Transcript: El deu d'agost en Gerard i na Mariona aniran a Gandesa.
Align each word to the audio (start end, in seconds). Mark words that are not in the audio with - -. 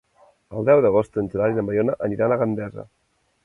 El 0.61 0.65
deu 0.69 0.81
d'agost 0.85 1.21
en 1.23 1.29
Gerard 1.35 1.57
i 1.57 1.59
na 1.61 1.67
Mariona 1.69 1.99
aniran 2.09 2.33
a 2.37 2.41
Gandesa. 2.45 2.91